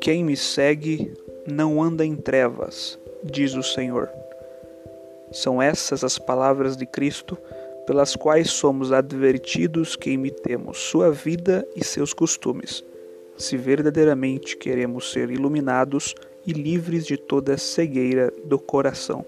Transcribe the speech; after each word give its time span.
Quem 0.00 0.24
me 0.24 0.36
segue 0.36 1.12
não 1.46 1.82
anda 1.82 2.04
em 2.04 2.16
trevas, 2.16 2.98
diz 3.22 3.54
o 3.54 3.62
Senhor. 3.62 4.08
São 5.30 5.60
essas 5.60 6.02
as 6.02 6.18
palavras 6.18 6.76
de 6.76 6.86
Cristo 6.86 7.36
pelas 7.86 8.16
quais 8.16 8.50
somos 8.50 8.92
advertidos 8.92 9.96
que 9.96 10.10
imitemos 10.10 10.78
sua 10.78 11.10
vida 11.10 11.66
e 11.76 11.84
seus 11.84 12.12
costumes, 12.14 12.82
se 13.36 13.56
verdadeiramente 13.56 14.56
queremos 14.56 15.12
ser 15.12 15.30
iluminados 15.30 16.14
e 16.46 16.52
livres 16.52 17.06
de 17.06 17.16
toda 17.16 17.58
cegueira 17.58 18.32
do 18.44 18.58
coração. 18.58 19.24